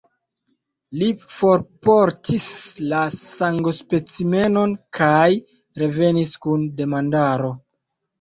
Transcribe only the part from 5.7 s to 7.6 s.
revenis kun demandaro.